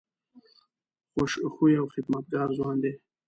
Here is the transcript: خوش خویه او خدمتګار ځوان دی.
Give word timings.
خوش 1.11 1.31
خویه 1.53 1.79
او 1.81 1.87
خدمتګار 1.93 2.49
ځوان 2.57 2.75
دی. 2.83 2.91